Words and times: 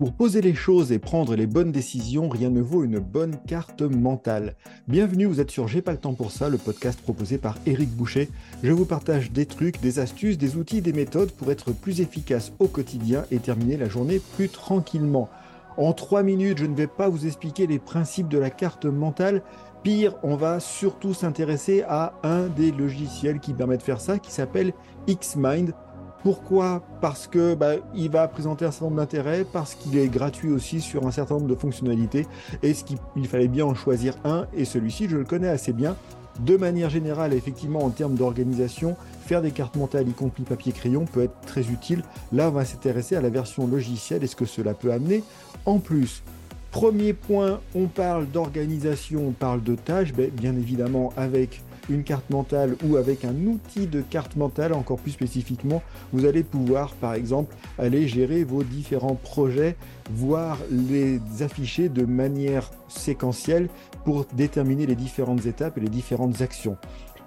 Pour 0.00 0.14
poser 0.14 0.40
les 0.40 0.54
choses 0.54 0.92
et 0.92 0.98
prendre 0.98 1.36
les 1.36 1.46
bonnes 1.46 1.72
décisions, 1.72 2.30
rien 2.30 2.48
ne 2.48 2.62
vaut 2.62 2.84
une 2.84 3.00
bonne 3.00 3.36
carte 3.46 3.82
mentale. 3.82 4.56
Bienvenue, 4.88 5.26
vous 5.26 5.40
êtes 5.40 5.50
sur 5.50 5.68
J'ai 5.68 5.82
pas 5.82 5.92
le 5.92 5.98
temps 5.98 6.14
pour 6.14 6.32
ça, 6.32 6.48
le 6.48 6.56
podcast 6.56 6.98
proposé 7.02 7.36
par 7.36 7.58
Eric 7.66 7.90
Boucher. 7.90 8.30
Je 8.62 8.72
vous 8.72 8.86
partage 8.86 9.30
des 9.30 9.44
trucs, 9.44 9.78
des 9.82 9.98
astuces, 9.98 10.38
des 10.38 10.56
outils, 10.56 10.80
des 10.80 10.94
méthodes 10.94 11.32
pour 11.32 11.50
être 11.50 11.72
plus 11.72 12.00
efficace 12.00 12.50
au 12.60 12.66
quotidien 12.66 13.26
et 13.30 13.40
terminer 13.40 13.76
la 13.76 13.90
journée 13.90 14.22
plus 14.36 14.48
tranquillement. 14.48 15.28
En 15.76 15.92
trois 15.92 16.22
minutes, 16.22 16.56
je 16.56 16.64
ne 16.64 16.74
vais 16.74 16.86
pas 16.86 17.10
vous 17.10 17.26
expliquer 17.26 17.66
les 17.66 17.78
principes 17.78 18.28
de 18.28 18.38
la 18.38 18.48
carte 18.48 18.86
mentale. 18.86 19.42
Pire, 19.82 20.14
on 20.22 20.34
va 20.34 20.60
surtout 20.60 21.12
s'intéresser 21.12 21.84
à 21.86 22.14
un 22.22 22.46
des 22.46 22.72
logiciels 22.72 23.38
qui 23.38 23.52
permet 23.52 23.76
de 23.76 23.82
faire 23.82 24.00
ça, 24.00 24.18
qui 24.18 24.32
s'appelle 24.32 24.72
Xmind. 25.06 25.74
Pourquoi 26.22 26.82
Parce 27.00 27.26
que 27.26 27.54
bah, 27.54 27.76
il 27.94 28.10
va 28.10 28.28
présenter 28.28 28.66
un 28.66 28.70
certain 28.70 28.86
nombre 28.86 28.98
d'intérêts, 28.98 29.46
parce 29.50 29.74
qu'il 29.74 29.96
est 29.96 30.08
gratuit 30.08 30.50
aussi 30.50 30.82
sur 30.82 31.06
un 31.06 31.10
certain 31.10 31.36
nombre 31.36 31.46
de 31.46 31.54
fonctionnalités, 31.54 32.26
et 32.62 32.74
ce 32.74 32.84
qu'il 32.84 33.26
fallait 33.26 33.48
bien 33.48 33.64
en 33.64 33.74
choisir 33.74 34.16
un, 34.24 34.46
et 34.54 34.66
celui-ci, 34.66 35.08
je 35.08 35.16
le 35.16 35.24
connais 35.24 35.48
assez 35.48 35.72
bien. 35.72 35.96
De 36.40 36.58
manière 36.58 36.90
générale, 36.90 37.32
effectivement, 37.32 37.84
en 37.84 37.90
termes 37.90 38.14
d'organisation, 38.14 38.96
faire 39.24 39.40
des 39.40 39.50
cartes 39.50 39.76
mentales, 39.76 40.08
y 40.08 40.12
compris 40.12 40.42
papier-crayon, 40.42 41.06
peut 41.06 41.22
être 41.22 41.40
très 41.46 41.68
utile. 41.70 42.02
Là, 42.32 42.48
on 42.48 42.52
va 42.52 42.66
s'intéresser 42.66 43.16
à 43.16 43.22
la 43.22 43.30
version 43.30 43.66
logicielle 43.66 44.22
et 44.22 44.26
ce 44.26 44.36
que 44.36 44.44
cela 44.44 44.74
peut 44.74 44.92
amener. 44.92 45.24
En 45.64 45.78
plus, 45.78 46.22
premier 46.70 47.14
point, 47.14 47.60
on 47.74 47.86
parle 47.86 48.26
d'organisation, 48.26 49.28
on 49.28 49.32
parle 49.32 49.62
de 49.62 49.74
tâches, 49.74 50.12
ben, 50.12 50.30
bien 50.30 50.54
évidemment 50.54 51.12
avec 51.16 51.62
une 51.90 52.04
carte 52.04 52.30
mentale 52.30 52.76
ou 52.86 52.96
avec 52.96 53.24
un 53.24 53.34
outil 53.46 53.86
de 53.86 54.00
carte 54.00 54.36
mentale, 54.36 54.72
encore 54.72 54.98
plus 54.98 55.10
spécifiquement, 55.10 55.82
vous 56.12 56.24
allez 56.24 56.42
pouvoir, 56.42 56.92
par 56.94 57.14
exemple, 57.14 57.54
aller 57.78 58.08
gérer 58.08 58.44
vos 58.44 58.62
différents 58.62 59.16
projets, 59.16 59.76
voire 60.10 60.58
les 60.70 61.20
afficher 61.40 61.88
de 61.88 62.04
manière 62.04 62.70
séquentielle 62.88 63.68
pour 64.04 64.24
déterminer 64.34 64.86
les 64.86 64.94
différentes 64.94 65.46
étapes 65.46 65.76
et 65.78 65.80
les 65.80 65.88
différentes 65.88 66.40
actions. 66.40 66.76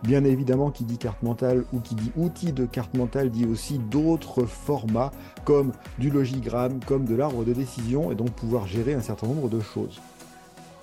Bien 0.03 0.25
évidemment, 0.25 0.69
qui 0.69 0.83
dit 0.83 0.97
carte 0.97 1.23
mentale 1.23 1.63
ou 1.71 1.79
qui 1.79 1.95
dit 1.95 2.11
outil 2.17 2.51
de 2.51 2.65
carte 2.65 2.93
mentale 2.95 3.29
dit 3.29 3.45
aussi 3.45 3.79
d'autres 3.79 4.43
formats 4.43 5.11
comme 5.45 5.71
du 5.97 6.09
logigramme, 6.09 6.79
comme 6.85 7.05
de 7.05 7.15
l'arbre 7.15 7.45
de 7.45 7.53
décision 7.53 8.11
et 8.11 8.15
donc 8.15 8.31
pouvoir 8.31 8.67
gérer 8.67 8.93
un 8.93 9.01
certain 9.01 9.27
nombre 9.27 9.47
de 9.47 9.61
choses. 9.61 10.01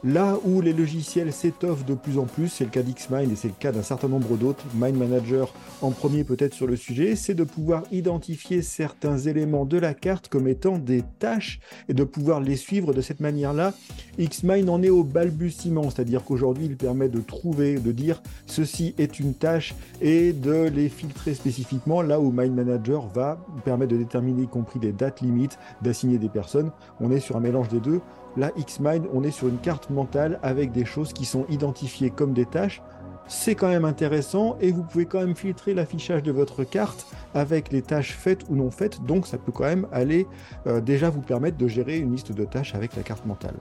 Là 0.03 0.39
où 0.45 0.63
les 0.63 0.73
logiciels 0.73 1.31
s'étoffent 1.31 1.85
de 1.85 1.95
plus 1.95 2.19
en 2.19 2.25
plus, 2.25 2.49
c'est 2.49 2.65
le 2.65 2.71
cas 2.71 2.83
d'Xmind 2.83 3.31
et 3.31 3.37
c'est 3.37 3.49
le 3.49 3.55
cas 3.59 3.71
d'un 3.71 3.83
certain 3.83 4.09
nombre 4.09 4.39
d'autres, 4.39 4.65
Mind 4.75 4.97
Manager 4.97 5.53
en 5.83 5.91
premier 5.91 6.25
peut-être 6.25 6.55
sur 6.55 6.67
le 6.67 6.77
sujet, 6.77 7.17
c'est 7.17 7.35
de 7.35 7.45
pouvoir 7.45 7.83
identifier 7.93 8.63
certains 8.63 9.19
éléments 9.19 9.67
de 9.67 9.77
la 9.77 9.93
carte 9.93 10.29
comme 10.29 10.49
étant 10.49 10.79
des 10.79 11.03
tâches 11.19 11.61
et 11.91 11.93
de 11.93 12.03
pouvoir 12.05 12.41
les 12.41 12.57
suivre 12.57 12.95
de 12.95 13.03
cette 13.03 13.21
manière-là. 13.21 13.75
Xmind 14.19 14.71
en 14.71 14.83
est 14.83 14.89
au 14.89 15.05
balbutiement, 15.05 15.91
c'est-à-dire 15.91 16.25
qu'aujourd'hui 16.25 16.65
il 16.65 16.77
permet 16.79 17.11
de 17.11 17.21
trouver, 17.21 17.75
de 17.75 17.93
dire 17.93 18.23
ceci 18.47 18.95
est 18.97 19.21
une 19.21 19.35
tâche 19.35 19.75
et 20.01 20.33
de 20.33 20.71
les 20.75 20.89
filtrer 20.89 21.35
spécifiquement, 21.35 22.01
là 22.01 22.21
où 22.21 22.33
Mind 22.33 22.55
Manager 22.55 23.07
va 23.09 23.39
permettre 23.67 23.93
de 23.93 23.99
déterminer 23.99 24.45
y 24.45 24.49
compris 24.49 24.79
des 24.79 24.93
dates 24.93 25.21
limites, 25.21 25.59
d'assigner 25.83 26.17
des 26.17 26.31
personnes. 26.31 26.71
On 27.01 27.11
est 27.11 27.21
sur 27.21 27.37
un 27.37 27.41
mélange 27.41 27.69
des 27.69 27.81
deux. 27.81 28.01
Là, 28.37 28.53
Xmind, 28.57 29.07
on 29.13 29.25
est 29.25 29.33
sur 29.33 29.49
une 29.49 29.59
carte 29.59 29.90
mentale 29.91 30.39
avec 30.43 30.73
des 30.73 30.85
choses 30.85 31.13
qui 31.13 31.25
sont 31.25 31.47
identifiées 31.49 32.11
comme 32.11 32.33
des 32.33 32.47
tâches. 32.47 32.83
C'est 33.29 33.55
quand 33.55 33.69
même 33.69 33.85
intéressant 33.85 34.57
et 34.61 34.73
vous 34.73 34.83
pouvez 34.83 35.07
quand 35.07 35.21
même 35.21 35.37
filtrer 35.37 35.73
l'affichage 35.73 36.23
de 36.23 36.33
votre 36.33 36.65
carte 36.65 37.07
avec 37.33 37.71
les 37.71 37.83
tâches 37.83 38.13
faites 38.13 38.43
ou 38.49 38.57
non 38.57 38.71
faites. 38.71 39.05
Donc 39.05 39.27
ça 39.27 39.39
peut 39.39 39.53
quand 39.53 39.65
même 39.65 39.87
aller 39.93 40.27
euh, 40.67 40.81
déjà 40.81 41.11
vous 41.11 41.21
permettre 41.21 41.57
de 41.57 41.69
gérer 41.69 41.99
une 41.99 42.13
liste 42.13 42.33
de 42.33 42.45
tâches 42.45 42.75
avec 42.75 42.97
la 42.97 43.03
carte 43.03 43.25
mentale. 43.27 43.55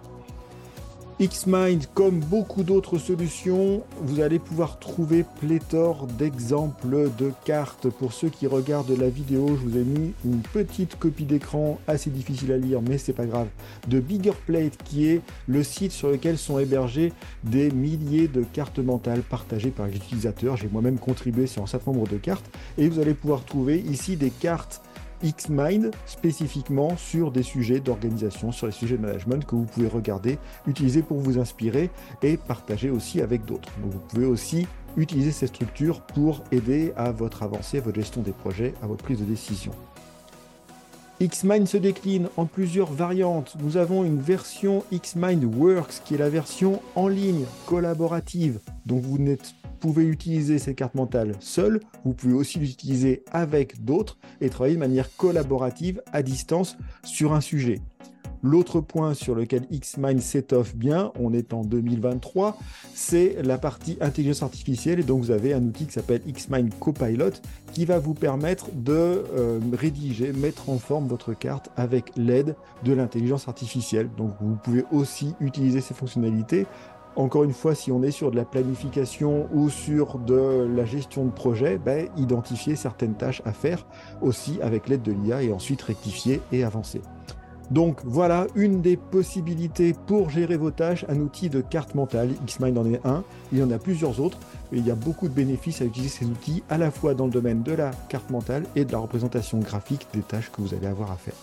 Xmind, 1.19 1.85
comme 1.93 2.21
beaucoup 2.21 2.63
d'autres 2.63 2.97
solutions, 2.97 3.83
vous 4.01 4.21
allez 4.21 4.39
pouvoir 4.39 4.79
trouver 4.79 5.25
pléthore 5.41 6.07
d'exemples 6.07 7.09
de 7.17 7.33
cartes. 7.43 7.89
Pour 7.89 8.13
ceux 8.13 8.29
qui 8.29 8.47
regardent 8.47 8.97
la 8.97 9.09
vidéo, 9.09 9.47
je 9.49 9.67
vous 9.67 9.77
ai 9.77 9.83
mis 9.83 10.13
une 10.23 10.39
petite 10.39 10.97
copie 10.97 11.25
d'écran 11.25 11.77
assez 11.87 12.09
difficile 12.09 12.53
à 12.53 12.57
lire, 12.57 12.81
mais 12.81 12.97
c'est 12.97 13.11
pas 13.11 13.25
grave, 13.25 13.47
de 13.89 13.99
BiggerPlate, 13.99 14.77
qui 14.85 15.07
est 15.07 15.19
le 15.47 15.61
site 15.61 15.91
sur 15.91 16.09
lequel 16.09 16.37
sont 16.37 16.57
hébergées 16.57 17.11
des 17.43 17.69
milliers 17.69 18.29
de 18.29 18.43
cartes 18.43 18.79
mentales 18.79 19.21
partagées 19.21 19.71
par 19.71 19.87
les 19.87 19.97
utilisateurs. 19.97 20.55
J'ai 20.55 20.69
moi-même 20.71 20.99
contribué 20.99 21.47
sur 21.47 21.61
un 21.63 21.67
certain 21.67 21.91
nombre 21.91 22.07
de 22.07 22.17
cartes, 22.17 22.49
et 22.77 22.87
vous 22.87 22.97
allez 22.97 23.13
pouvoir 23.13 23.43
trouver 23.43 23.79
ici 23.79 24.15
des 24.15 24.29
cartes 24.29 24.81
Xmind 25.23 25.91
spécifiquement 26.05 26.95
sur 26.97 27.31
des 27.31 27.43
sujets 27.43 27.79
d'organisation, 27.79 28.51
sur 28.51 28.67
les 28.67 28.73
sujets 28.73 28.97
de 28.97 29.01
management 29.01 29.45
que 29.45 29.55
vous 29.55 29.65
pouvez 29.65 29.87
regarder, 29.87 30.37
utiliser 30.67 31.01
pour 31.01 31.19
vous 31.19 31.39
inspirer 31.39 31.89
et 32.23 32.37
partager 32.37 32.89
aussi 32.89 33.21
avec 33.21 33.45
d'autres. 33.45 33.69
Donc 33.81 33.91
vous 33.91 33.99
pouvez 33.99 34.25
aussi 34.25 34.67
utiliser 34.97 35.31
ces 35.31 35.47
structures 35.47 36.01
pour 36.01 36.43
aider 36.51 36.93
à 36.95 37.11
votre 37.11 37.43
avancée, 37.43 37.77
à 37.77 37.81
votre 37.81 37.95
gestion 37.95 38.21
des 38.21 38.31
projets, 38.31 38.73
à 38.81 38.87
votre 38.87 39.03
prise 39.03 39.19
de 39.19 39.25
décision. 39.25 39.71
Xmind 41.21 41.67
se 41.67 41.75
décline 41.75 42.29
en 42.37 42.45
plusieurs 42.45 42.93
variantes. 42.93 43.57
Nous 43.61 43.75
avons 43.75 44.05
une 44.05 44.21
version 44.21 44.85
Xmind 44.93 45.43
Works 45.43 46.01
qui 46.05 46.15
est 46.15 46.17
la 46.17 46.29
version 46.29 46.81
en 46.95 47.09
ligne, 47.09 47.43
collaborative. 47.65 48.61
Donc 48.85 49.01
vous 49.01 49.17
pouvez 49.79 50.05
utiliser 50.05 50.59
ces 50.59 50.75
cartes 50.75 50.95
mentales 50.95 51.35
seul, 51.39 51.79
vous 52.05 52.13
pouvez 52.13 52.33
aussi 52.33 52.59
l'utiliser 52.59 53.23
avec 53.31 53.83
d'autres 53.83 54.17
et 54.41 54.49
travailler 54.49 54.75
de 54.75 54.79
manière 54.79 55.15
collaborative 55.15 56.01
à 56.11 56.21
distance 56.21 56.77
sur 57.03 57.33
un 57.33 57.41
sujet. 57.41 57.81
L'autre 58.41 58.79
point 58.79 59.13
sur 59.13 59.35
lequel 59.35 59.67
Xmind 59.69 60.21
s'étoffe 60.21 60.73
bien, 60.73 61.11
on 61.19 61.33
est 61.33 61.53
en 61.53 61.61
2023, 61.61 62.57
c'est 62.93 63.35
la 63.43 63.57
partie 63.57 63.97
intelligence 63.99 64.43
artificielle. 64.43 65.01
Et 65.01 65.03
donc 65.03 65.21
vous 65.21 65.31
avez 65.31 65.53
un 65.53 65.63
outil 65.63 65.85
qui 65.85 65.93
s'appelle 65.93 66.21
Xmind 66.25 66.73
Copilot 66.79 67.31
qui 67.73 67.83
va 67.83 67.99
vous 67.99 68.13
permettre 68.13 68.67
de 68.73 68.93
euh, 68.93 69.59
rédiger, 69.73 70.31
mettre 70.31 70.69
en 70.69 70.79
forme 70.79 71.07
votre 71.07 71.33
carte 71.33 71.69
avec 71.75 72.11
l'aide 72.15 72.55
de 72.85 72.93
l'intelligence 72.93 73.49
artificielle. 73.49 74.09
Donc 74.17 74.31
vous 74.39 74.55
pouvez 74.55 74.85
aussi 74.91 75.35
utiliser 75.41 75.81
ces 75.81 75.93
fonctionnalités 75.93 76.65
encore 77.15 77.43
une 77.43 77.53
fois, 77.53 77.75
si 77.75 77.91
on 77.91 78.03
est 78.03 78.11
sur 78.11 78.31
de 78.31 78.35
la 78.35 78.45
planification 78.45 79.47
ou 79.53 79.69
sur 79.69 80.19
de 80.19 80.67
la 80.75 80.85
gestion 80.85 81.25
de 81.25 81.31
projet, 81.31 81.77
ben, 81.77 82.07
identifier 82.17 82.75
certaines 82.75 83.15
tâches 83.15 83.41
à 83.45 83.51
faire 83.51 83.85
aussi 84.21 84.59
avec 84.61 84.87
l'aide 84.87 85.01
de 85.01 85.11
l'IA 85.11 85.43
et 85.43 85.51
ensuite 85.51 85.81
rectifier 85.81 86.41
et 86.51 86.63
avancer. 86.63 87.01
Donc 87.71 87.99
voilà 88.03 88.47
une 88.55 88.81
des 88.81 88.97
possibilités 88.97 89.93
pour 90.07 90.29
gérer 90.31 90.57
vos 90.57 90.71
tâches, 90.71 91.05
un 91.07 91.19
outil 91.19 91.49
de 91.49 91.61
carte 91.61 91.93
mentale. 91.93 92.31
Xmind 92.47 92.77
en 92.77 92.85
est 92.85 93.05
un, 93.05 93.23
il 93.51 93.59
y 93.59 93.63
en 93.63 93.69
a 93.69 93.77
plusieurs 93.77 94.19
autres, 94.19 94.39
et 94.71 94.77
il 94.77 94.87
y 94.87 94.91
a 94.91 94.95
beaucoup 94.95 95.27
de 95.27 95.33
bénéfices 95.33 95.81
à 95.81 95.85
utiliser 95.85 96.09
ces 96.09 96.25
outils 96.25 96.63
à 96.69 96.77
la 96.77 96.89
fois 96.89 97.13
dans 97.13 97.25
le 97.25 97.31
domaine 97.31 97.61
de 97.61 97.73
la 97.73 97.91
carte 98.07 98.29
mentale 98.31 98.63
et 98.75 98.85
de 98.85 98.91
la 98.91 98.97
représentation 98.97 99.59
graphique 99.59 100.07
des 100.13 100.21
tâches 100.21 100.51
que 100.51 100.61
vous 100.61 100.73
allez 100.73 100.87
avoir 100.87 101.11
à 101.11 101.15
faire. 101.15 101.35